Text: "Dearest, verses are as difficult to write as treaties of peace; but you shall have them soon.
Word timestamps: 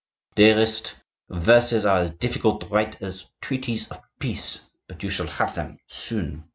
"Dearest, 0.33 0.95
verses 1.29 1.85
are 1.85 1.99
as 1.99 2.09
difficult 2.09 2.61
to 2.61 2.67
write 2.69 2.99
as 3.03 3.27
treaties 3.39 3.87
of 3.89 3.99
peace; 4.19 4.61
but 4.87 5.03
you 5.03 5.11
shall 5.11 5.27
have 5.27 5.53
them 5.53 5.77
soon. 5.89 6.49